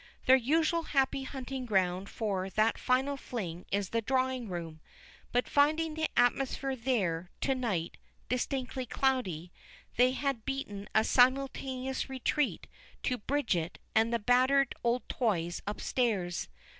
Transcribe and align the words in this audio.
Their 0.25 0.35
usual 0.35 0.81
happy 0.97 1.21
hunting 1.25 1.67
ground 1.67 2.09
for 2.09 2.49
that 2.49 2.79
final 2.79 3.17
fling 3.17 3.67
is 3.71 3.89
the 3.89 4.01
drawing 4.01 4.49
room, 4.49 4.81
but 5.31 5.47
finding 5.47 5.93
the 5.93 6.09
atmosphere 6.17 6.75
there, 6.75 7.29
to 7.41 7.53
night, 7.53 7.97
distinctly 8.27 8.87
cloudy, 8.87 9.51
they 9.97 10.13
had 10.13 10.43
beaten 10.43 10.89
a 10.95 11.03
simultaneous 11.03 12.09
retreat 12.09 12.65
to 13.03 13.19
Bridget 13.19 13.77
and 13.93 14.11
the 14.11 14.17
battered 14.17 14.73
old 14.83 15.07
toys 15.07 15.61
upstairs. 15.67 16.47